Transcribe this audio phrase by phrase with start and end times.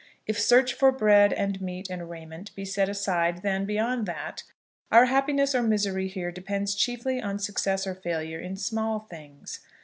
[0.25, 4.41] If search for bread, and meat, and raiment, be set aside, then, beyond that,
[4.91, 9.59] our happiness or misery here depends chiefly on success or failure in small things.